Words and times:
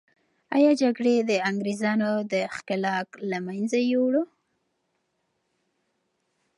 آیا 0.55 0.71
جګړه 0.81 1.13
د 1.29 1.31
انګریزانو 1.49 2.09
دښکیلاک 2.31 3.09
له 3.29 3.37
منځه 3.47 3.79
یوړه؟ 3.93 4.23